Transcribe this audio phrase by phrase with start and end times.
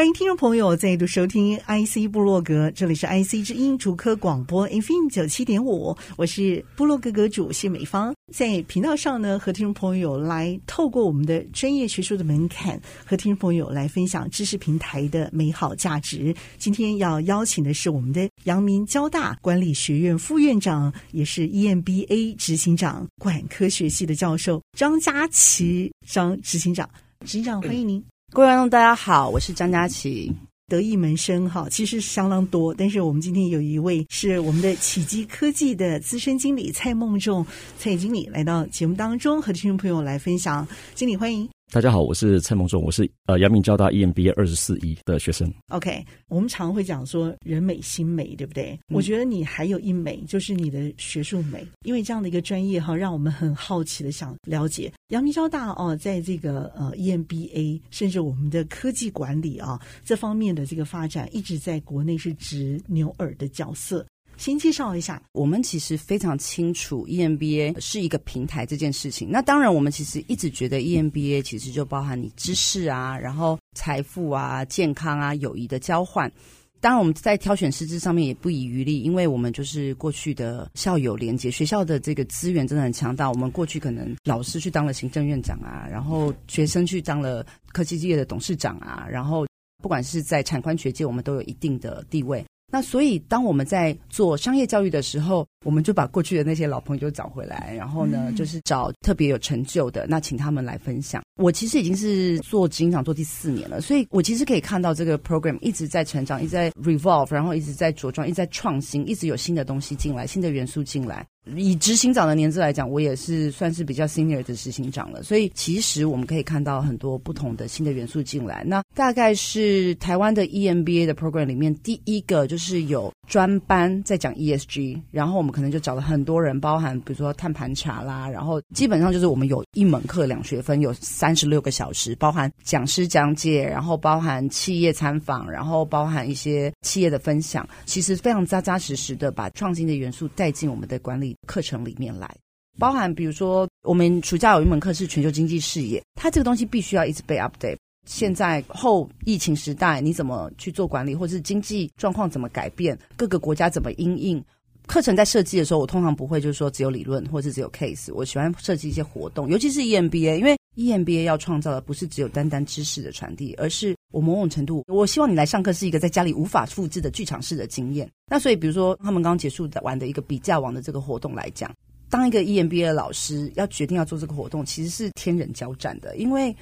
[0.00, 16.34] 欢迎听众朋友再度收听 IC 部落格，这里是 IC 之音竹科广播 FM 九七点五，我是部落格阁主谢美芳，在频道上呢，和听众朋友来透过我们的专业学术的门槛，和听众朋友来分享知识平台的美好价值。
[16.56, 26.88] 今天要邀请的是我们的阳明交大管理学院副院长，也是 EMBA 执行长，管科学系的教授张佳琪张执行长，
[27.26, 28.02] 执行长欢迎您。
[28.32, 30.32] 各位观众，大家好，我是张佳琪。
[30.68, 37.44] 得意门生哈，其实相当多，但是我们今天有一位是我们的启基科技的资深经理蔡梦仲
[37.76, 40.66] 蔡经理来到节目当中，和听众朋友来分享。
[40.94, 41.48] 经理欢迎。
[41.72, 45.48] 大家好，我是蔡孟仲，我是呃阳明交大 EMBA 二十四一的学生。
[45.68, 48.76] OK，我们常会讲说人美心美，对不对？
[48.88, 64.04] 嗯、我觉得你还有一美，就是你的学术美，因为这样的一个专业哈，让我们很好奇的想了解阳明交大哦，在这个呃 EMBA 甚至我们的科技管理啊这方面的这个发展，一直在国内是执牛耳的角色。
[64.40, 69.30] 先介绍一下，我们其实非常清楚 EMBA 是一个平台这件事情。
[69.30, 76.32] 那当然，我们其实一直觉得 EMBA 其实就包含你知识啊，然后财富啊、健康啊、友谊的交换。
[76.80, 83.30] 当然，我们在挑选师资上面也不遗余力，因为我们就是过去的校友连接，学校的这个资源真的很强大。
[83.30, 89.46] 我们过去可能老师去当了行政院长啊，然后学生去当了科技业的董事长啊，然后
[89.82, 92.42] 不管是在产官学界，我们都有一定的地位。
[92.70, 101.22] 那所以，当我们在做商业教育的时候，我们就把过去的那些老朋友就找回来，然后呢，就是找特别有成就的，那请他们来分享。
[101.36, 111.26] 我其实已经是做执行长做第四年了，所以我其实可以看到这个 program 一直在成长，一直在 revolve，然后一直在着装，一直在创新，一直有新的东西进来，新的元素进来。
[111.56, 118.62] 以执行长的年资来讲，我也是算是比较 senior 的执行长了，所以其实我们可以看到很多不同的新的元素进来。
[118.66, 142.34] 那大概是台湾的 EMBA 的 program 里面第一个就是有专班在讲 ESG，然后我们可能就找了很多人，包含比如说碳盘查啦，然后基本上就是我们有一门课两学分，有三十六个小时，包含讲师讲解，然后包含企业参访，然后包含一些企业的分享，其实非常扎扎实实的把创新的元素带进我们的管理课程里面来，
[142.78, 147.76] 包含比如说，我们暑假有一门课是全球经济视野，它这个东西必须要一直被 update。
[148.06, 154.42] 现在后疫情时代，你怎么去做管理，或者是经济状况怎么改变，各个国家怎么因应？
[154.86, 158.12] 课程在设计的时候，我通常不会就是说只有理论，或是只有 case。
[158.12, 168.10] 我喜欢设计一些活动，尤其是 EMBA，因为 EMBA 要创造的不是只有单单知识的传递，而是我某种程度，我希望你来上课是一个在家里无法复制的剧场式的经验。
[168.30, 171.70] 那所以，比如说他们刚刚结束的完的一个比价网的这个活动来讲，
[172.08, 176.54] 当一个 EMBA 的老师要决定要做这个活动，其实是天人交战的，因为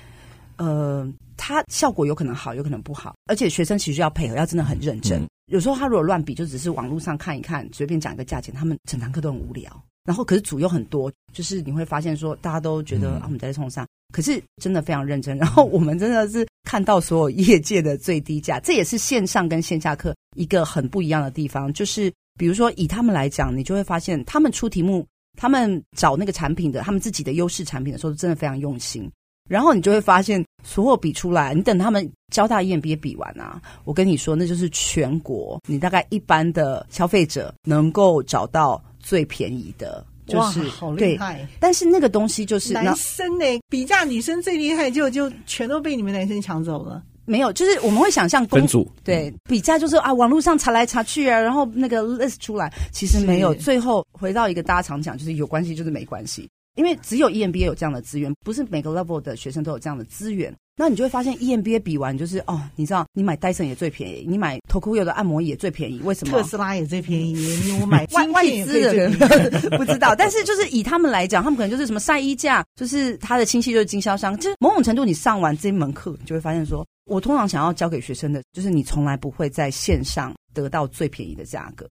[0.56, 5.22] 呃，它效果有可能好，有可能不好，而且学生其实要配合，要真的很认真。
[5.46, 9.72] 有时候他如果乱比，就只是网络上看一看，随便讲一个价钱，他们整堂课都很无聊。
[10.04, 13.86] 然后可是组又很多，就是你会发现说，大家都觉得啊，我们在冲上。
[14.12, 21.72] 可是真的非常认真，然后我们真的是看到所有业界的最低价， 这也是线上跟线下课一个很不一样的地方。
[21.72, 29.10] 就是比如说以他们来讲，你就会发现他们出题目，他们找那个产品的，他们自己的优势产品的时候，真的非常用心。
[29.48, 40.04] 然后你就会发现，所有比出来，你等他们交大 EMBA 比完啊，我跟你说，那就是全国你大概一般的消费者能够找到最便宜的。
[40.28, 47.02] 就是好厉害，但是那个东西就是男生呢，比价女生最厉害，就就全都被你们男生抢走了。
[47.24, 48.90] 没有，就是我们会想象公分组。
[49.04, 53.52] 对比价就是啊，网络上查来查去啊，然后那个 list 出来，其实没有。
[53.54, 60.54] 最后回到一个大家常讲，就是有关系就是没关系，因为只有 EMBA 有这样的资源，不是每个 level 的学生都有这样的资源。
[60.80, 66.38] 那你就会发现，EMBA 比完就是哦，你知道，你买戴森也最便宜，你买 TOKUYO 的按摩椅也最便宜，为什么？
[66.38, 67.32] 特斯拉也最便宜，
[67.66, 69.12] 因为我买外外资的人
[69.76, 81.88] 不知道，但是就是以他们来讲，他们可能就是什么晒衣架，就是他的亲戚就是经销商，就是某种程度，你上完这一门课，你就会发现说，我通常想要教给学生的，就是你从来不会在线上得到最便宜的价格。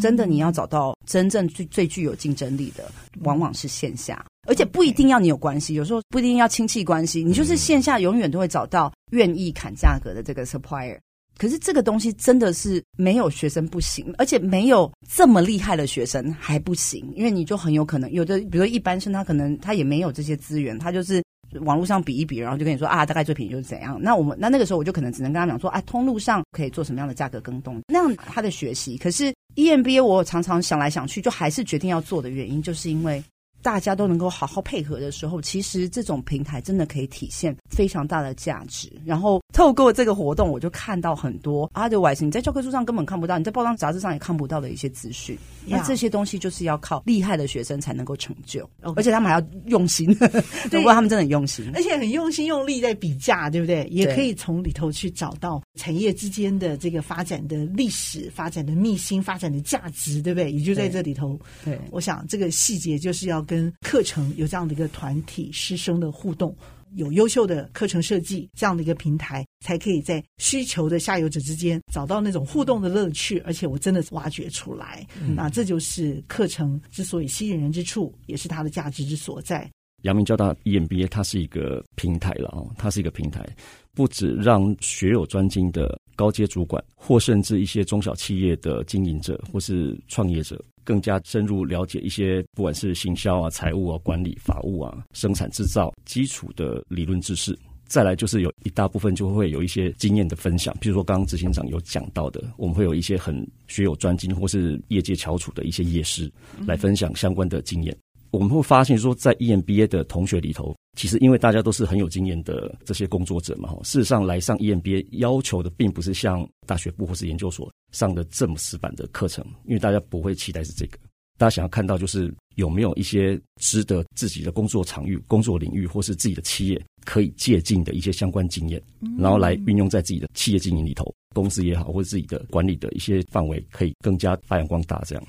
[0.00, 2.90] 真的，你要找到真正最最具有竞争力的，
[3.24, 10.98] 往往是线下，而且不一定要你有关系，有时候不一定要亲戚关系，你就是线下永远都会找到愿意砍价格的这个 supplier。
[11.38, 21.22] 可是这个东西真的是没有学生不行，而且没有这么厉害的学生还不行，因为你就很有可能有的，比如说一般生他可能他也没有这些资源，他就是
[21.62, 23.98] 网络上比一比，然后就跟你说啊，大概最便宜就是怎样。
[24.00, 28.98] 那我们那那个时候我就可能只能跟他讲说，啊，通路上可以做什么样的价格更动，那样他的学习。
[28.98, 33.22] 可是 EMBA 我常常想来想去，就还是决定要做的原因，就是因为。
[33.62, 38.92] 大家都能够好好配合的时候，其实这种平台真的可以体现非常大的价值。
[39.04, 45.36] 然后透过这个活动，我就看到很多 otherwise 你在教科书上根本看不到，你在报章杂志上也看不到的一些资讯。
[45.66, 50.12] 那这些东西就是要靠厉害的学生才能够成就.而且他们还要用心。
[50.70, 53.86] 对，不过他们真的很用心，而且很用心用力在比价，对不对？
[53.90, 60.50] 也可以从里头去找到产业之间的这个发展的历史、发展的秘辛、发展的价值，对不对？
[60.50, 61.38] 也就在这里头。
[61.64, 63.42] 对，我想这个细节就是要。
[63.42, 66.56] 跟课程有这样的一个团体师生的互动，
[66.96, 75.06] 有优秀的课程设计这样的一个平台，才可以在需求的下游者之间找到那种互动的乐趣，而且我真的挖掘出来。
[75.20, 79.70] 嗯、那这就是课程之所以吸引人之处，也是它的价值之所在。
[80.02, 83.48] 阳明交大 EMBA 它是一个平台了哦，它是一个平台，
[83.94, 90.60] 不止让学有专精的高阶主管，或甚至一些中小企业的经营者或是创业者。
[90.84, 97.58] 更加深入了解一些，不管是行销啊、财务啊、管理、法务啊、生产制造基础的理论知识。
[97.86, 106.32] 再来就是有一大部分就会有一些经验的分享，比如说刚刚执行长有讲到的，我们会有一些很学有专精或是业界翘楚的一些业师
[106.66, 107.94] 来分享相关的经验。
[108.32, 120.96] 我们会发现说，在 EMBA 的同学里头，其实因为大家都是很有经验的这些工作者嘛，事实上来上 EMBA 要求的并不是像大学部或是研究所上的这么死板的课程，因为大家不会期待是这个，
[121.36, 128.82] 大家想要看到就是有没有一些值得自己的工作场域、工作领域或是自己的企业可以借鉴的一些相关经验，
[129.18, 135.22] 然后来运用在自己的企业经营里头，公司也好或者自己的管理的一些范围，可以更加发扬光大这样。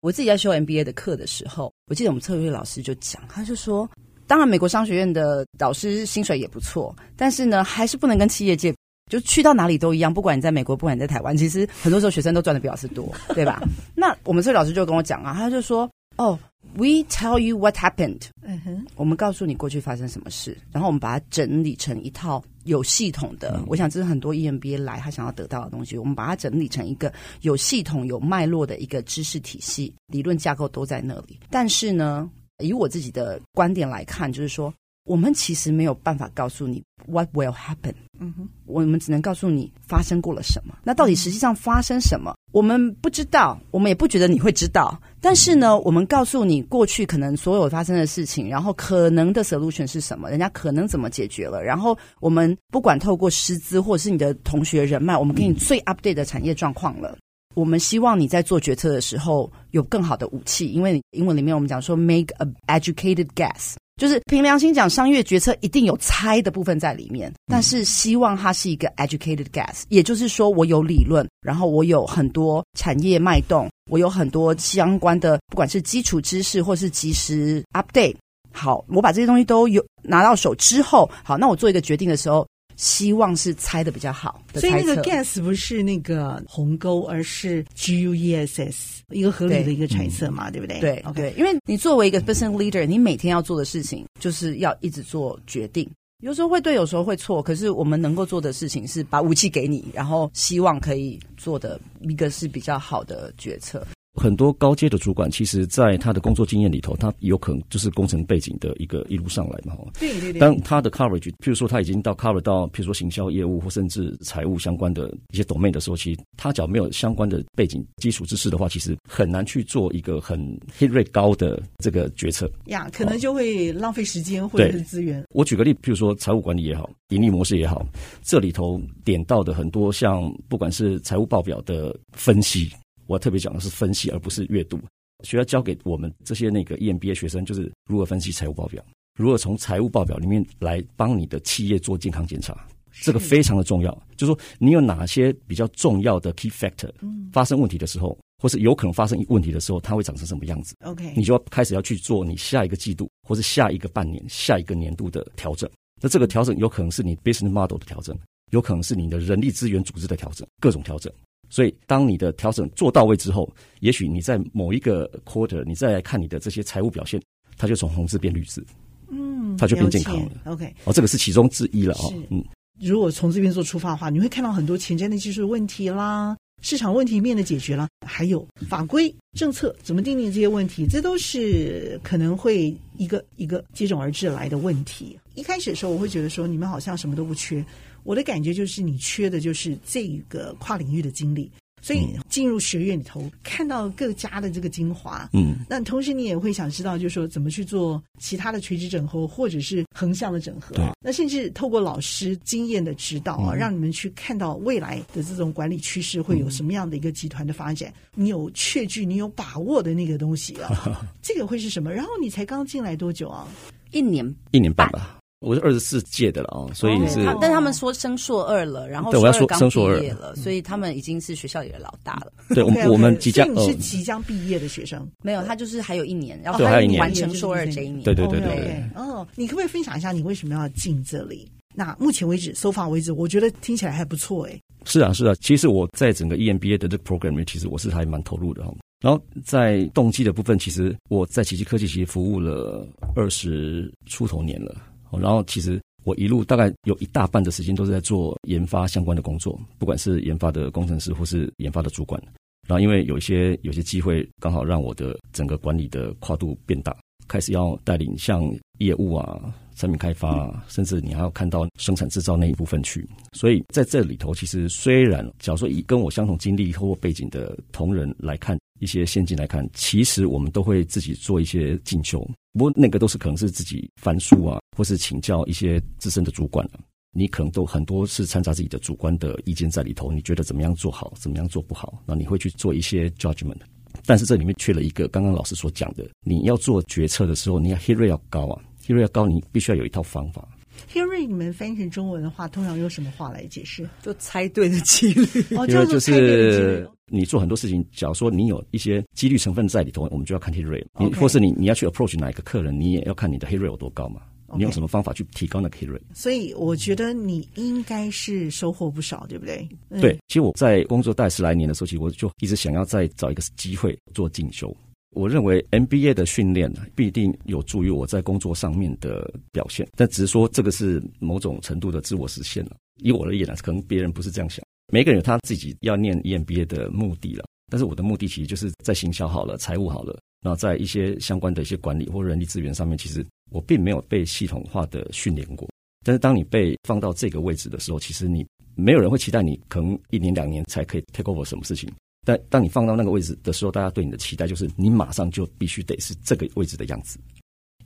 [0.00, 3.88] 我自己在修 MBA 的课的时候，我记得我们策略老师就讲，他就说，
[4.26, 8.74] 当然美国商学院的导师薪水也不错，但是呢，还是不能跟企业界，
[9.10, 13.60] 就去到哪里都一样，不管你在美国，不管你在台湾，其实很多时候学生都赚的比老师多，对吧？
[13.96, 15.88] 那我们策略老师就跟我讲啊，他就说。
[16.16, 18.22] 哦、oh，We tell you what happened。
[18.42, 23.56] 嗯哼，我们告诉你过去发生什么事，然后我们把它整理成一套有系统的。
[23.56, 25.96] 嗯、我想这是很多 EMBA 来他想要得到的东西。
[25.96, 27.12] 我们把它整理成一个
[27.42, 31.38] 有系统、有脉络的一个知识体系，理论架构都在那里。
[31.50, 32.28] 但是呢，
[32.58, 34.72] 以我自己的观点来看，就是说。
[35.08, 40.76] 我们其实没有办法告诉你 what will happen，嗯哼，我们只能告诉你发生过了什么。
[40.84, 45.00] 那到底实际上发生什么，我们不知道，我们也不觉得你会知道。
[45.18, 51.64] 但是呢，我们告诉你过去可能所有发生的事情，然后可能的 solution 是什么，人家可能怎么解决了。
[51.64, 57.16] 然后我们不管透过师资或者是你的同学人脉，我们给你最 update 的产业状况了。
[57.54, 63.74] 我们希望你在做决策的时候有更好的武器，因为英文里面我们讲说 make a educated guess。
[63.98, 78.14] 就是凭良心讲，商业决策一定有猜的部分在里面，但是希望它是一个 educated guess，也就是说，我有理论，然后我有很多产业脉动，我有很多相关的，不管是基础知识或是及时 update。
[78.52, 82.46] 好，我把这些东西都有拿到手之后，好，那我做一个决定的时候。
[82.78, 90.78] 希望是猜的比较好的，所以那个 guess 不是那个鸿沟，而是 G U E S S 一个合理的一个揣测嘛，对不对？
[90.80, 91.34] 对，OK。
[91.36, 95.90] 因为你作为一个 business leader，你每天要做的事情就是要一直做决定，
[96.22, 97.42] 有时候会对，有时候会错。
[97.42, 103.84] 可是我们能够做的事情是把武器给你，然后希望可以做的一个是比较好的决策。
[104.18, 109.76] 很多高阶的主管，其实在他的工作经验里头，他有可能就是工程背景的一个一路上来嘛。
[109.98, 110.40] 对对对。
[110.40, 120.38] 当他的 coverage，譬如说他已经到 cover 到，譬如说行销业务或甚至财务相关的一些 domain 的时候，其实他只要没有相关的背景基础知识的话，其实很难去做一个很
[120.78, 122.50] hit rate 高的这个决策。
[122.66, 125.24] 呀，可能就会浪费时间或者是资源。
[125.30, 127.86] 我举个例，譬如说财务管理也好，盈利模式也好，
[128.22, 132.68] 这里头点到的很多像不管是财务报表的分析。
[133.08, 134.78] 我特别讲的是分析，而不是阅读。
[135.24, 138.84] 学校教给我们这些那个 EMBA 学生，就是如何分析财务报表，
[139.18, 142.68] 如何从财务报表里面来帮你的企业做健康检查，
[143.02, 143.90] 这个非常的重要。
[144.16, 146.90] 就是说，你有哪些比较重要的 key factor，
[147.32, 155.68] 发生问题的时候，或是有可能发生问题的时候，它会长成什么样子？OK，你就要开始要去做你下一个季度，或是下一个半年、下一个年度的调整。
[156.00, 158.16] 那这个调整有可能是你 business model 的调整，
[158.52, 161.12] 有可能是你的人力资源组织的调整，各种调整。
[161.50, 163.48] 所以，当你的调整做到位之后，
[163.80, 167.20] 也许你在某一个 quarter，你再来看你的这些财务表现，
[167.56, 168.64] 它就从红字变绿字，
[169.10, 170.30] 嗯，它就变健康了。
[170.44, 172.12] OK，哦，这个是其中之一了哦。
[172.30, 172.44] 嗯，
[172.80, 176.36] 如果从这边做出发的话，你会看到很多前瞻的技术问题啦。
[176.60, 185.16] 市场问题面的解决啦，还有法规政策怎么定定这些问题，这都是可能会一个一个接踵而至来的问题。
[185.36, 187.64] 一开始的时候，我会觉得说你们好像什么都不缺，
[188.08, 191.50] 我的感觉就是你缺的就是这个跨领域的经历。
[191.80, 200.74] 所以进入学院里头，看到各家的这个精华，嗯，那同时你也会想知道，就是说怎么去做其他的垂直整合，或者是横向的整合。
[200.74, 207.90] 对，那甚至透过老师经验的指导啊，嗯、让你们去看到未来的这种管理趋势会有什么样的一个集团的发展。
[208.16, 211.92] 嗯、你有确据，你有把握的那个东西啊， 这个会是什么？
[211.92, 213.46] 然后你才刚进来多久啊？
[213.92, 215.17] 一年，一年半吧。
[215.40, 222.32] 我是二十四届的了啊，所以是，但他们说升硕二了，然后对，我要说升硕二了，所以他们已经是学校里的老大了。
[222.48, 228.02] 对，我们我们即将，你是即将毕业的学生，没有，他就是还有一年，然后还有一年完成硕二这一年。
[228.02, 228.82] 对对对对。
[228.96, 231.48] 哦，你可不可以分享一下你为什么要进这里？
[231.72, 234.58] 那目前为止，so far 为止，我觉得听起来还不错哎。
[234.84, 238.74] 是啊是啊，其实我在整个 EMBA 的这个 program 里面，其实我是还蛮投入的哈。
[239.00, 244.74] 然后在动机的部分，其实我在奇迹科技其实服务了二十出头年了，
[245.12, 245.80] 然后其实。
[246.04, 252.22] 我一路大概有一大半的时间都是在做研发相关的工作，不管是研发的工程师或是研发的主管。
[252.66, 256.96] 然后因为有一些有些机会，刚好让我的整个管理的跨度变大，
[257.26, 263.06] 开始要带领像业务啊、产品开发啊，甚至你还要看到生产制造那一部分去。
[263.32, 272.20] 所以在这里头，其实虽然假如说以跟我相同经历或背景的同仁来看，一些现金来看，其实我们都会自己做一些进修。
[272.52, 276.80] 不过那个都是可能是自己翻书啊，或是请教一些资深的主管啊，
[277.12, 280.10] 你可能都很多是掺杂自己的主观的意见在里头。
[280.10, 283.58] 你觉得怎么样做好，怎么样做不好，那你会去做一些 judgment。
[284.04, 290.46] 但是这里面缺了一个，刚刚老师所讲的，你要做决策的时候，你要 h e r e 要高啊 h e r e 要高，你必须要有一套方法。
[290.92, 293.88] Hit rate 你们翻译成中文的话，通常用什么话来解释？
[294.02, 295.26] 就猜对的几率。
[295.56, 296.88] 哦，就是。
[297.10, 300.84] 你做很多事情，假如说你有一些几率成分在里头，我们就要看 hit rate。
[300.98, 304.20] 你或是你你要去 approach 哪一个客人，你也要看你的 hit rate 有多高嘛。
[304.48, 304.56] Okay.
[304.56, 306.02] 你用什么方法去提高那个 hit rate？
[306.12, 309.66] 所以我觉得你应该是收获不少，对不对？
[309.88, 314.76] 嗯、对，其实我在工作带十来年的时候，其实我就一直想要再找一个机会做进修。
[315.16, 322.76] 我认为 MBA 的训练必定有助于我在工作上面的表现，但只是说这个是某种程度的自我实现了。
[323.02, 324.64] 以我而言呢，可能别人不是这样想。
[324.92, 335.68] 每个人有他自己要念 EMBA 的目的了，但是我的目的其实就是在行销好了、财务好了，然后在一些相关的一些管理或人力资源上面，其实我并没有被系统化的训练过。
[336.04, 341.90] 但是当你被放到这个位置的时候，其实你没有人会期待你可能一年两年才可以 take over 什么事情。
[342.28, 347.18] 但当你放到那个位置的时候，大家对你的期待就是你马上就必须得是这个位置的样子。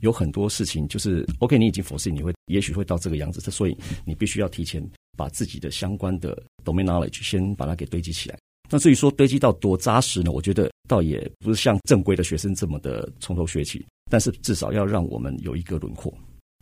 [0.01, 4.85] 有很多事情就是 OK，你已经 foresee 你会也许会到这个样子，所以你必须要提前。
[5.15, 6.35] 把自己的相关的
[6.65, 8.39] domain knowledge 先把它给堆积起来。
[8.67, 10.31] 那至于说堆积到多扎实呢？
[10.31, 16.11] 我觉得倒也不是像正规的学生这么的从头学起，但是至少要让我们有一个轮廓，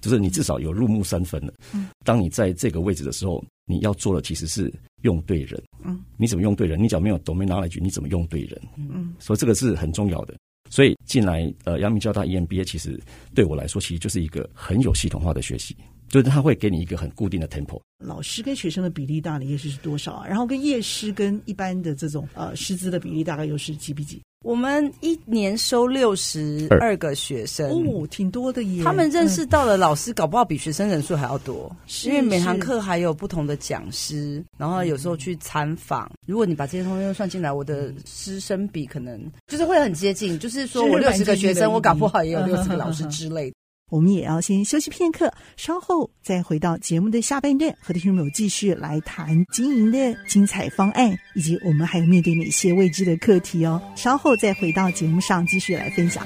[0.03, 1.53] 就是你至少有入木三分了。
[1.73, 4.69] 嗯，当你在这个位置的时候，你要做的其实是
[5.01, 5.61] 用对人。
[5.83, 6.81] 嗯，你怎么用对人？
[6.81, 8.61] 你只要没有 domain knowledge，你怎么用对人？
[8.77, 10.35] 嗯，所以这个是很重要的。
[10.69, 12.97] 所以进来呃，阳明交大 EMBA 其实
[13.35, 15.75] 对我来说，其实就是一个很有系统化的学习。
[16.11, 17.81] 就是他会给你一个很固定的 tempo。
[18.03, 20.27] 老师跟学生的比例大概又是多少啊？
[20.27, 24.21] 然后跟夜师跟一般的这种呃师资的比例大概又是几比几？
[24.43, 28.83] 我们一年收六十二个学生哦，挺多的耶。
[28.83, 36.11] 他们认识到了老师，搞不好比学生人数还要多，嗯、因为每堂课还有不同的讲师，然后有时候去参访。
[36.27, 40.37] 如果你把这些东西都算进来，我的师生比可能就是会很接近。
[40.39, 43.55] 就是说我六十个学生，我搞不好也有六十个老师之类的。
[43.91, 53.81] 我们也要先休息片刻，稍后再回到节目的下半段，和听众朋友继续来谈经营的精彩方案，以及我们还有面对哪些未知的课题哦。
[53.97, 56.25] 稍后再回到节目上继续来分享。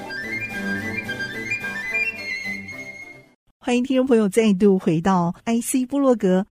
[3.58, 6.46] 欢迎听众朋友再度回到 IC 部落格。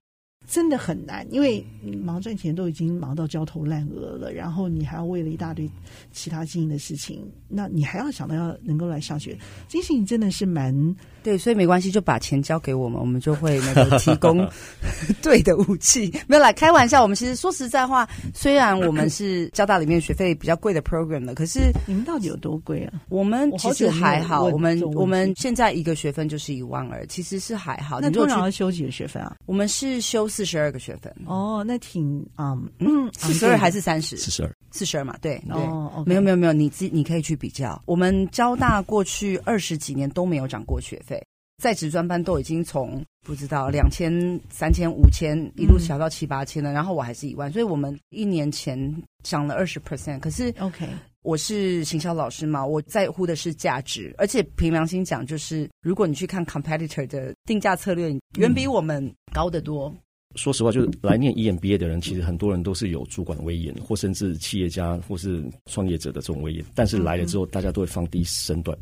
[0.47, 1.65] 真的很难，因为
[2.03, 5.69] 忙赚钱都已经忙到焦头烂额了，然后你还要为了一大堆
[6.11, 9.37] 其他经营的事情，那你还要想到要能够来上学，
[9.67, 10.95] 这件事情真的是蛮。
[11.23, 14.47] 对，所以没关系，就把钱交给我们，我们就会那个提供
[15.23, 16.13] 对的武器。
[16.27, 17.01] 没有啦，开玩笑。
[17.01, 23.01] 我们其实说实在话，虽然我们是交大里面学费比较贵的 program 了，可是你们到底有多贵啊？
[23.09, 27.99] 我们其实还好，我们我们现在一个学分就是一万二，其实是还好。
[27.99, 29.35] 那通常要修几个学分啊？
[29.47, 31.13] 我们是修四十二个学分。
[31.25, 34.17] 哦，那挺嗯嗯，四十二还是三十？
[34.17, 35.61] 四十二，四十二嘛，对对。
[35.63, 37.81] 哦，okay、没有没有没有，你自你可以去比较。
[37.85, 41.23] 我们交大过去二十几年都没有涨过学费。
[41.63, 44.11] 在职专班都已经从不知道两千、
[44.49, 48.77] 三千、五千一路调到七八千了，然后我还是一万，所以我们一年前
[49.23, 50.19] 涨了二十 percent。
[50.19, 50.85] 可是，OK，
[51.21, 59.95] 我是行销老师嘛，我在乎的是价值，而且凭良心讲，就是如果你去看 competitor 的定价策略，远比我们高得多。
[60.35, 66.63] 说实话，就是来念 EMBA 的人，其实很多人都是有主管威严，或甚至企业家或是创业者的这种威严。
[66.73, 68.77] 但是来了之后，大家都会放低身段，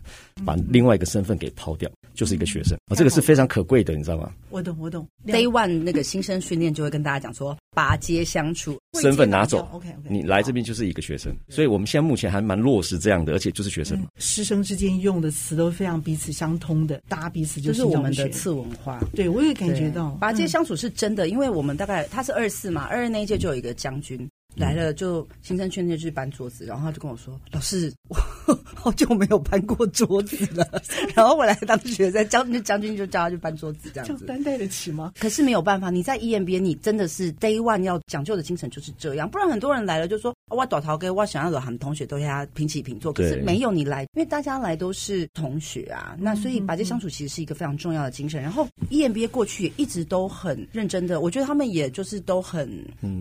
[0.45, 4.31] 把另外一个身份给抛掉，就是一个学生啊，这个是非常可贵的，你知道吗？
[4.50, 5.07] 我懂，我懂。
[5.25, 9.68] Day One 那个新生训练就会跟大家讲说，拔阶相处，身份拿走。
[9.72, 14.08] OK OK，你来这边就是一个学生，所以我们现在目前还蛮落实这样的，而且就是学生嘛。
[14.18, 19.00] 师生之间用的词都非常彼此相通的，大家彼此就是我们的次文化。
[19.13, 22.24] 对，我也感觉到拔阶相处是真的，因为我们大概他。
[22.24, 22.84] 是二四嘛？
[22.84, 24.18] 二二那一届就有一个将军
[24.55, 28.15] 来了，就新生训练去搬桌子，然后他就跟我说：“老师，我
[28.63, 30.67] 好久没有搬过桌子了。”
[31.15, 35.13] 然后我来当学生，将军将军就叫他去搬桌子，这样子担待得起吗？
[35.19, 40.33] 可是没有办法，你在 EMBA，你真的是 Day One 要讲究的精神就是这样，不然很多人来了就说。
[40.53, 48.41] 我短桃哥，我想要和他们同学都跟他平起平坐，可是没有你来，因为大家来都是同学啊，那所以把这相处其实是一个非常重要的精神。
[48.41, 52.69] 然后 EMBA 过去也一直都很认真的，我觉得他们也就是都很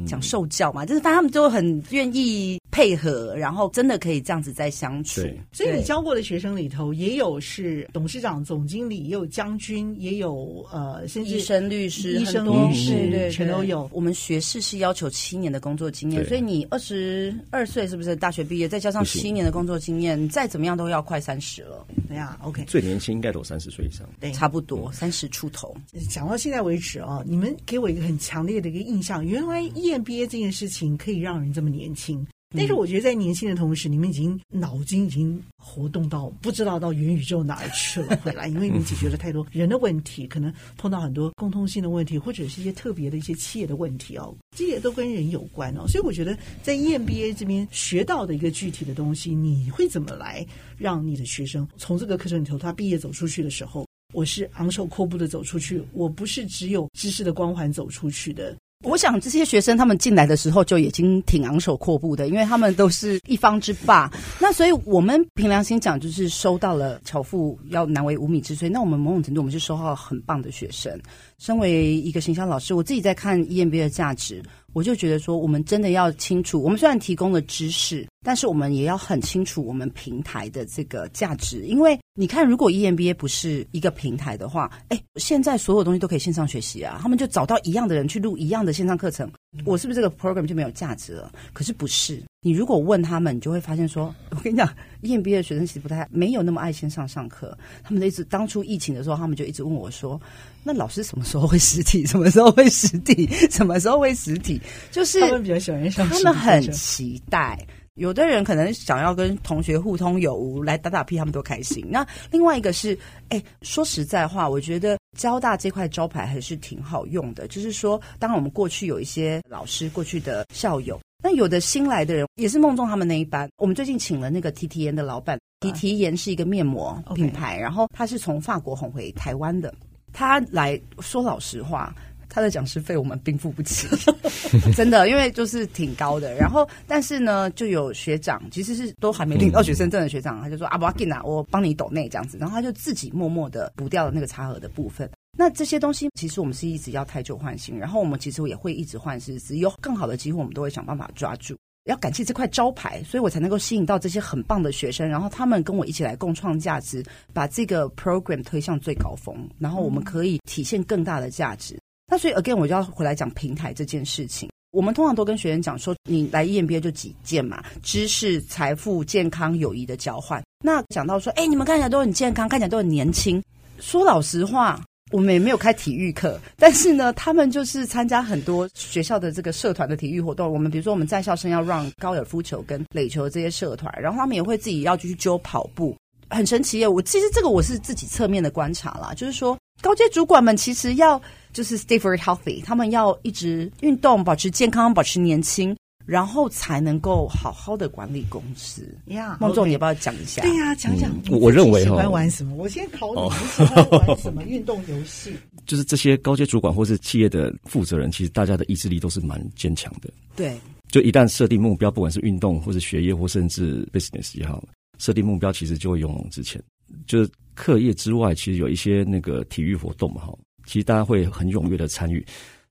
[0.07, 5.21] 讲受教嘛，就是大家他们都很愿意配合，然后真的可以这样子在相处。
[5.53, 13.89] 所以你教过的学生里头，也有是董事长、总经理，也有将军，也有呃，甚至医生、律师、医生、律师，对，全都有。
[13.93, 17.33] 我们学士是要求七年的工作经验，所以你二十。
[17.51, 18.67] 二岁是不是大学毕业？
[18.67, 21.87] 再加上七年的工作经验，再怎么样都要快三十了。
[22.09, 25.77] 对呀，OK，最年轻应该都三十岁以上，对，差不多三十出头。
[26.09, 32.27] 讲到现在为止哦，你们给我一个很强烈的一个印象，原来 EMBA 这件事情可以让人这么年轻。
[32.55, 45.87] 但是我觉得在年轻的同时，你们已经脑筋已经活动到不知道到元宇宙哪儿去了回来，因为你解决了太多人的问题，可能碰到很多共通性的问题，或者是一些特别的一些企业的问题哦，这些都跟人有关哦。
[45.89, 58.57] 所以我觉得在 EMBA 这边学到的一个具体的东西，你会怎么来让你的学生从这个课程里头，他毕业走出去的时候，我是昂首阔步的走出去，我不是只有知识的光环走出去的。
[58.83, 64.11] 我想这些学生他们进来的时候就已经挺昂首阔步的，因为他们都是一方之霸。
[64.41, 68.69] 那所以我们凭良心讲，就是收到了巧妇要难为无米之炊。
[68.69, 71.01] 那我们某种程度，我们是收到很棒的学生。
[71.43, 74.41] 身为一个形象老师，我自己在看 EMBA 的价值。
[74.75, 81.67] 我就觉得说，我们真的要清楚，我们虽然提供了知识，但是我们也要很清楚我们平台的这个价值。
[81.67, 89.29] 因为你看，如果 EMBA 不是一个平台的话，哎，现在所有东西都可以线上学习啊，他们就找到一样的人去录一样的线上课程，
[89.67, 91.31] 我是不是这个 program 就没有价值了？
[91.53, 94.67] 可是不是，你如果问他们，你就会发现说， 我跟你讲
[95.03, 100.21] ，EMBA 的学生其实不太没有那么爱线上上课，他们一直当初疫情的时候，他们就一直问我说。
[100.65, 102.05] 那老师什么时候会实体？
[102.07, 103.27] 什么时候会实体？
[103.51, 104.61] 什么时候会实体？
[104.91, 107.59] 就是他们比较喜欢上，他们很期待。
[107.95, 111.85] 有的人可能想要跟同学互通有无，来打打屁，他们都开心。
[111.91, 117.47] 那另外一个是，哎，说实在话，我觉得交大这块招牌还是挺好用的。
[117.49, 123.49] 就是说，当然我们过去有一些老师，过去的校友，那有的新来的人也是梦中他们那一班。
[123.57, 129.73] 我们最近请了那个提提颜的老板，提提颜是一个面膜品牌，然后他是从法国哄回台湾的。
[130.15, 131.95] 他来说老实话，
[132.35, 133.87] 他的讲师费我们并付不起，
[134.75, 136.35] 真的，因为就是挺高的。
[136.35, 142.39] 然后，但是呢，就有学长，其实是都还没领到学生证的学长，他就说啊，不要紧啊，我帮你抖内这样子。
[142.39, 145.11] 然后他就自己默默的补掉了那个差额的部分。
[145.37, 151.55] 那这些东西，其实我们是一直要太旧换新，然后我们其实也会一直换师资，有更好的机会，我们都会想办法抓住。
[151.85, 161.77] 要感谢这块招牌，所以我才能够吸引到这些很棒的学生，然后他们跟我一起来共创价值，把这个 program 推向最高峰，然后我们可以体现更大的价值。
[162.13, 164.51] 那所以 again，我就要回来讲平台这件事情。
[164.71, 170.43] 我们通常都跟学员讲说，你来 EMBA 就几件嘛，知识、财富、健康、友谊的交换。
[170.63, 173.43] 那讲到说，哎，你们看起来都很健康，看起来都很年轻。
[173.81, 174.79] 说老实话。
[175.11, 180.51] 我们也没有开体育课，但是呢，他们就是参加很多学校的这个社团的体育活动。
[180.51, 185.95] 我们比如说，我们在校生要 run 高尔夫球跟垒球这些社团，然后他们也会自己要去揪跑步，
[186.31, 186.89] 很神奇耶。
[186.89, 191.21] 我其实这个我是自己侧面的观察啦，就是说高阶主管们其实要
[191.53, 195.77] 就是 stay very healthy，他们要一直运动，保持健康，保持年轻。
[196.05, 199.37] 然后才能够好好的管理公司呀。
[199.41, 200.43] 孟总，你要不要讲一下？
[200.43, 201.09] 对呀，讲讲。
[201.31, 202.57] 我认为哈，喜欢玩什么？
[202.57, 205.33] 我先考你，你喜欢玩什么 运动游戏？
[205.65, 210.11] 就是这些高阶主管或是企业的负责人，其实大家的意志力都是蛮坚强的。
[210.35, 210.59] 对，
[210.91, 214.61] 就一旦设定目标，不管是运动或是学业，或甚至 business 也好，
[214.99, 216.61] 设定目标其实就会勇往直前。
[217.07, 217.31] 就是。
[217.63, 222.27] 课业之外，其实有一些那个体育活动嘛，哈，其实大家会很踊跃的参与。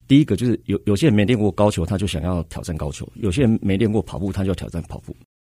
[0.05, 5.15] 第一个就是有有些人没练过高球，他就想要挑战高球；有些人没练过跑步，他就要挑战跑步，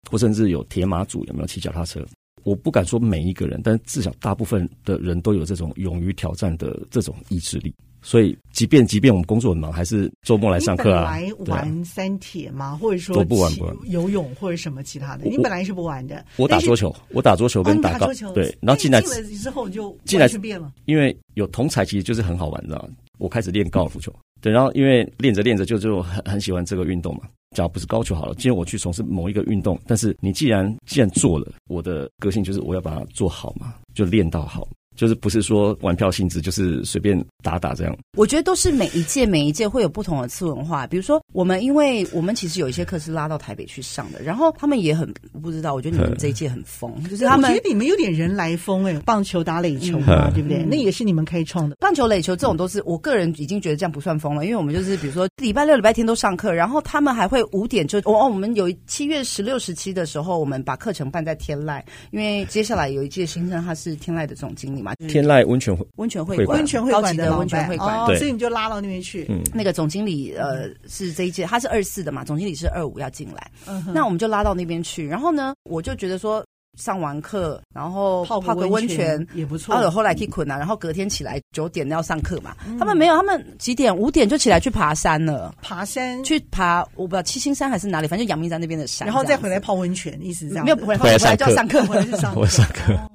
[0.07, 2.05] 或甚至有铁马组，有没有骑脚踏车？
[2.43, 7.73] 我不敢说每一个人，但至少大部分的人都有这种勇于挑战的这种意志力。
[8.03, 11.03] 所以，即便即便我们工作很忙，还是周末来上课啊。
[11.03, 12.65] 来玩三铁吗？
[12.65, 15.25] 啊、或者说都不玩不玩游泳或者什么其他的？
[15.29, 16.23] 你本来是不玩的。
[16.35, 20.71] 我打桌球，我打桌球跟打高、球、对，然后进来进来之后就进来变了。
[20.85, 22.89] 因为有同才，其实就是很好玩，知道？
[23.19, 27.21] 我开始练高尔夫球，对，然后因为练着练着就就很很喜欢这个运动嘛。
[27.55, 34.67] 假如不是高球好了，今天我去从事某一个运动，但是你既然既然做了，我的个性就是我要把它做好嘛，就练到好。
[34.95, 37.95] 就是不是说玩票性质，就是随便打打这样。
[38.17, 40.85] 我觉得都是每一届每一届会有不同的次文化。
[40.87, 45.73] 比如说，我们因为我们其实有一些课是拉到台北去上的，然后他们也很不知道。
[45.73, 50.63] 我觉得你们这一届很疯， 就是他们我觉得你们有点人来疯哎，棒球打垒球嘛， 对不对？
[50.63, 51.75] 那也是你们开创的。
[51.79, 69.25] 棒球垒球这种都是我个人已经觉得这样不算疯了，因为我们就是比如说礼拜六礼拜天都上课，然后他们还会五点就哦，我们有七月十六十七的时候，我们把课程办在天籁，因为接下来有一届新生他是天籁的总经理嘛，天籁温泉会温泉会馆，温泉会馆的温泉会馆，哦，所以你就拉到那边去。
[69.29, 73.49] 嗯，那个总经理呃是这一届，他是二四的嘛，总经理是二五要进来，
[73.93, 75.07] 那我们就拉到那边去。
[75.07, 76.45] 然后呢，我就觉得说
[76.77, 79.75] 上完课，然后泡个温泉也不错。
[79.75, 82.55] 然后后来可以困啊，然后隔天起来九点要上课嘛。
[82.79, 83.95] 他们没有，他们几点？
[83.95, 85.53] 五点就起来去爬山了。
[85.61, 89.07] 爬山去爬，我不知道七星山还是哪里，反正阳明山那边的山。
[89.07, 90.65] 然后再回来泡温泉，意思是这样。
[90.65, 92.97] 没有，回来就要上课，回来就上课。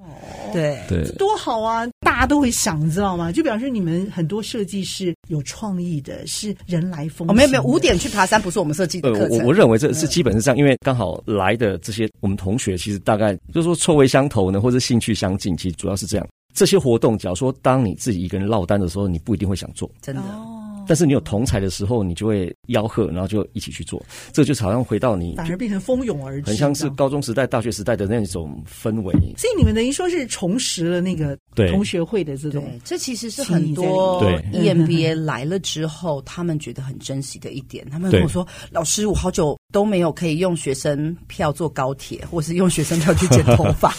[0.53, 1.87] 对对，多好啊！
[2.01, 3.31] 大家都会想，你知道吗？
[3.31, 7.29] 就表示你们很多设计是有创意的，是人来疯。
[7.29, 9.39] 哦，没有没有，五点去爬山不是我们设计的课程。
[9.39, 16.27] 呃，我我认为这是基本是这样，因为刚好来的这些我们同学，其实大概就是说臭味相投呢，或者兴趣相近，其实主要是这样。
[16.55, 20.23] 这些活动，假如说当你自己一个人落单的时候，你不一定会想做，真的。
[20.23, 20.55] 哦
[20.89, 29.13] 但是你有同才的时候，你就会吆喝，然后就一起去做，这就好像回到你反而变成蜂拥而至，很像是高中时代、大学时代的那种氛围。
[29.37, 31.39] 所以你们等于说是重拾了那个
[31.71, 34.23] 同学会的这种，这其实是很多
[34.53, 37.87] EMBA 来了之后，他们觉得很珍惜的一点。
[37.91, 43.95] 他们跟我说：“老师，我好久都没有可以用学生票坐高铁，或是用学生票去剪头发。”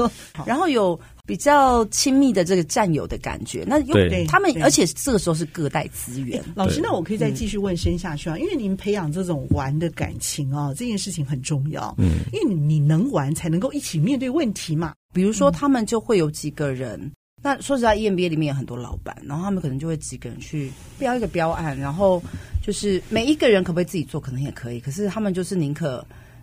[0.46, 0.98] 然后有。
[1.28, 3.94] 比较亲密的这个战友的感觉，那有
[4.26, 6.42] 他们，而且这个时候是各带资源。
[6.54, 11.94] 老师，那我可以再继续问深下去啊，因为您培养这种玩的感情啊，这件事情很重要。
[11.98, 14.94] 嗯，因为你能玩，才能够一起面对问题嘛。
[15.12, 17.12] 比如说，他们就会有几个人，嗯、
[17.42, 22.22] 那说实在，EMBA 里面有很多老板，然后他们可能就会几个人去标一个标案，然后
[22.62, 26.02] 就是每一个人可不可以自己做，可能也可以，可是他们就是宁可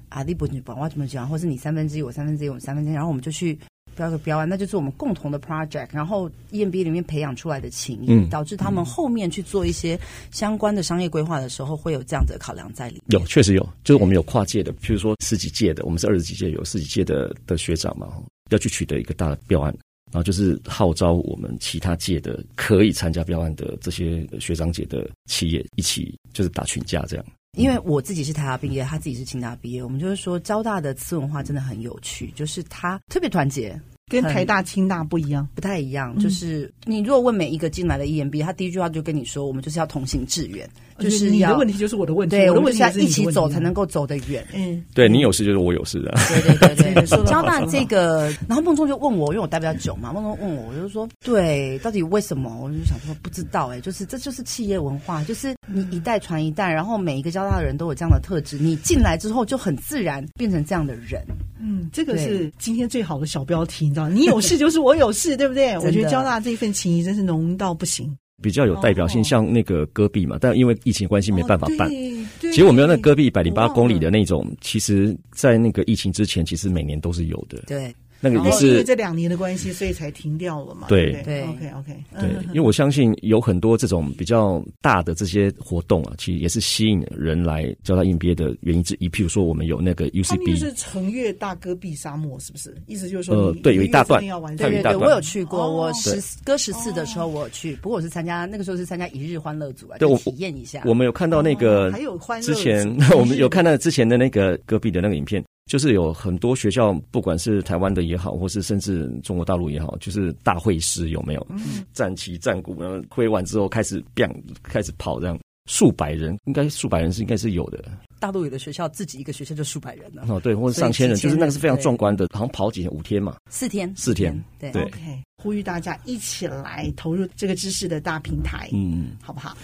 [0.09, 3.57] 啊，你不你不我怎么讲，或是你三分之一，我三分之一，我三分之一，然后我们就去。
[3.95, 9.99] 标个标案，那就是我们共同的 project，然后 EMBA 里面培养出来的情谊，嗯、导致他们后面去做一些
[10.31, 13.19] 相关的商业规划的时候，会有这样子的考量在里面。
[13.19, 18.07] 有，确实有，就是我们有跨界的，譬如说十几届的，我们是二十几届，有十几届的的学长嘛，
[18.49, 19.75] 要去取得一个大的标案，
[20.11, 27.25] 然后就是号召我们其他届的可以参加标案的这些学长姐的企业一起，就是打群架这样。
[27.55, 36.17] 因为我自己是台大毕业，他自己是清大毕业，我们就是说交大的次文化真的很有趣，就是他特别团结，跟台大、清大不一样，不太一样。
[36.19, 40.69] 就是你如果问每一个进来的 EMBA，他第一句话就跟你说，我们就是要同心致远。
[40.99, 44.45] 就是你的问题就是我的问题，对，我的问题是要一起走才能够走得远。
[44.53, 46.13] 嗯，对你有事就是我有事的。
[46.29, 52.57] 对对对对， 交大这个，然后孟中就问我，因为我待比较久嘛，孟中问我，我就说，对，到底为什么？
[52.61, 61.21] 我就想说不知道哎，就是这就是企业文化，就是你一代传一代，然后每一个交大的人都有这样的特质，你进来之后就很自然变成这样的人。
[61.59, 65.77] 嗯，这个是今天最好的小标题，你知道，你有事就是我有事， 对不对？
[65.79, 68.15] 我觉得交大这份情谊真是浓到不行。
[68.41, 71.87] 比较有代表性，像那个戈壁嘛，但因为疫情关系没办法办。
[71.87, 71.91] 哦、
[72.39, 77.63] 其实我们有那戈壁一百零八公里的那种，其实，在那个疫情之前，其实每年都是有的。
[77.67, 77.93] 对。
[78.25, 80.87] 那个也是因为这两年的关系，所以才停掉了嘛。
[80.89, 82.03] 对对，OK OK。
[82.19, 89.07] 对，因为我相信有很多这种比较大的这些活动啊，其实也是吸引人来交大 EMBA 的原因之一。
[89.07, 92.75] 譬如说，我们有那个 UCB，就是横越大戈壁沙漠，是不是？
[92.87, 94.19] 意思就是说，呃，对，有一大段，
[94.57, 100.81] 对对对，我有去过，我十哥十四的时候我有去，不过我是参加那个时候是参加一日欢乐组啊，对，我体验一下。
[100.85, 105.43] 我们有看到那个，还有欢乐之前 我们有看到之前的那个戈壁的那个影片。
[105.65, 111.45] 就是有很多学校，不管是台湾的也好，或是甚至中国大陆也好，就是大会师有没有？
[111.49, 114.29] 嗯，战旗战鼓，然后挥完之后开始变，
[114.61, 117.83] 开始跑这样，数百人，应该数百人是应该是有的。
[118.19, 120.23] 大陆有的学校自己一个学校就数百人了。
[120.29, 124.83] 哦，对，或者上千人，就是那个是非常壮观的，好像跑几天，五天嘛，四天，四天，对对。
[124.83, 124.99] OK，
[125.43, 129.57] 呼吁大家一起来投入这个知识的大平台，嗯，好不好？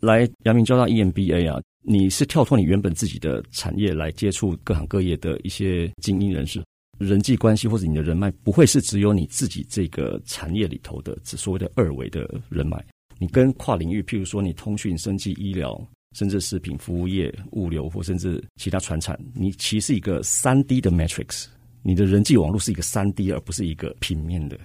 [0.00, 6.64] 来阳明交大 EMBA 啊，你是跳脱你原本自己的产业来接触各行各业的一些精英人士，
[6.98, 12.82] 人际关系或者你的人脉不会是只有你自己这个产业里头的所谓的二维的人脉，
[13.18, 15.78] 你跟跨领域，譬如说你通讯、生技、医疗，
[16.16, 21.44] 甚至食品服务业、物流或甚至其他传产，你其实是一个三 D 的 matrix，
[21.82, 24.58] 你的人际网络是一个三 D 而不是一个平面的，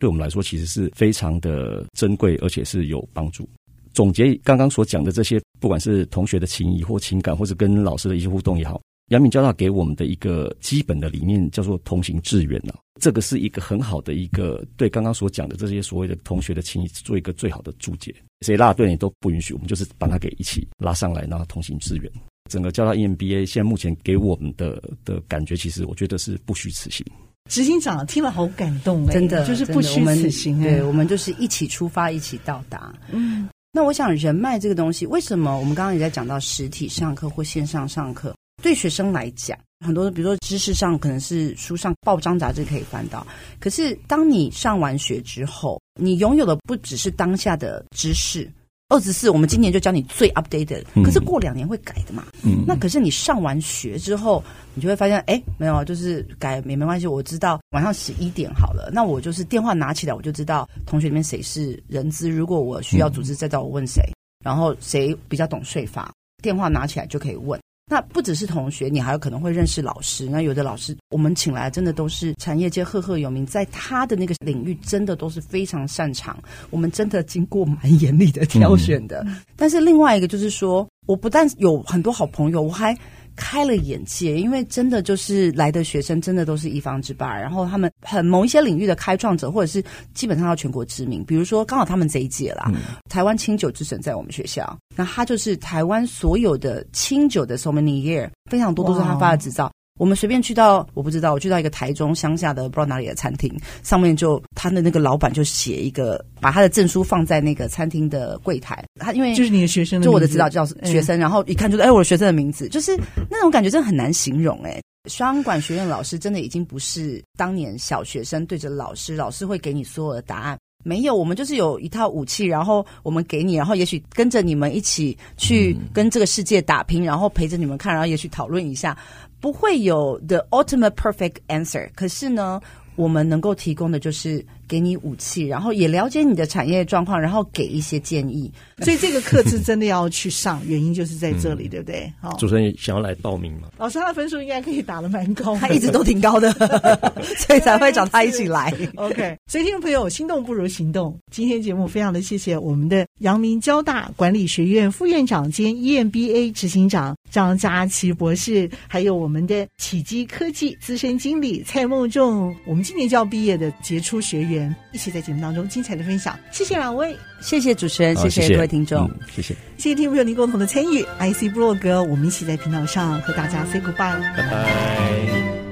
[0.00, 3.48] 对我们来说其实是非常的珍贵，而且是有帮助。
[3.92, 18.14] 总结刚刚所讲的这些，不管是同学的情谊或情感，或是跟老师的一些互动也好，阳明交大给我们的一个基本的理念叫做同行致远呐，这个是一个很好的一个对刚刚所讲的这些所谓的同学的情谊做一个最好的注解。
[18.46, 22.10] 谁拉队你都不允许，我们就是把他给一起拉上来，然后同行致远。
[22.48, 27.04] 整个交大 EMBA 现在目前给我们的的感觉，其实我觉得是不虚此行。
[27.50, 30.60] 执行长听了好感动，真的就是不虚此行。
[30.62, 32.94] 对，我们就是一起出发，一起到达。
[33.12, 33.48] 嗯。
[33.72, 38.34] 那我想，人脉这个东西，为什么我们刚刚也在讲到实体上课或线上上课？
[38.60, 39.56] 对学生来讲，
[39.86, 43.24] 很多比如说知识上可能是书上报章杂志可以翻到，
[43.60, 48.50] 可是当你上完学之后，你拥有的不只是当下的知识。
[48.90, 52.24] 二十四，我们今年就教你最 updated，可是过两年会改的嘛。
[52.42, 54.42] 嗯，那可是你上完学之后，
[54.74, 57.06] 你就会发现，哎，没有，就是改也没关系。
[57.06, 62.28] 我知道晚上十一点好了，那我就是电话拿起来，我就知道同学里面谁是人资。
[62.28, 64.02] 如果我需要组织再找我问谁，
[64.44, 67.60] 然后谁比较懂税法，电话拿起来就可以问。
[67.90, 70.26] 那不只是同学，你还有可能会认识老师。
[70.26, 76.38] 那有的老师，我们请来真的都是产业界赫赫有名，在他的那个领域，真的都是非常擅长。
[76.70, 79.24] 我们真的经过蛮严厉的挑选的。
[79.26, 79.38] 嗯。
[79.56, 82.96] 但是另外一个就是说，我不但有很多好朋友，我还。
[83.40, 91.24] 开了眼界，因为真的就是来的学生真的都是一方之霸，然后他们很某一些领域的开创者，或者是基本上要全国知名。
[91.24, 99.72] 比如说，刚好他们这一届啦，嗯、台湾清酒之神在我们学校，那他就是台湾所有的清酒的 sommelier，非常多都是他发的执照。
[100.00, 108.82] 我们随便去到，我不知道，我去到一个台中乡下的不知道哪里的餐厅，上面就他的那个老板就写一个，把他的证书放在那个餐厅的柜台。
[108.98, 112.98] 他因为就是你的学生的，就我的指导教学生，然后一看就是哎，我的学生的名字，就是
[113.30, 114.80] 那种感觉真的很难形容哎。
[115.04, 128.96] 双管学院老师真的已经不是当年小学生对着老师，老师会给你所有的答案，没有，我们就是有一套武器，然后我们给你，然后也许跟着你们一起去跟这个世界打拼，然后陪着你们看，然后也许讨论一下。
[129.40, 132.60] 不会有 the ultimate perfect answer，可是呢，
[132.94, 138.48] 我们能够提供的就是给你武器，然后也了解你的产业状况，然后给一些建议。
[138.82, 142.12] 所以这个课是真的要去上，原因就是在这里，嗯、对不对？
[142.20, 143.68] 好，主持人想要来报名吗？
[143.76, 146.50] 老师他的分数应该可以打得蛮高，他一直都挺高的，
[147.36, 148.72] 所以才会找他一起来。
[148.94, 151.18] OK，所以听众朋友，心动不如行动。
[151.30, 164.59] 今天节目非常的谢谢我们的阳明交大管理学院副院长兼 EMBA 执行长张佳琪博士，还有我们的启基科技资深经理蔡梦仲，我们今年就要毕业的杰出学员，
[164.92, 166.38] 一起在节目当中精彩的分享。
[166.50, 171.04] 谢谢两位，谢谢主持人，谢谢各位听众，嗯、谢谢，谢谢听众朋友您共同的参与。
[171.18, 175.69] IC 部落格，我们一起在频道上和大家 say goodbye，拜拜。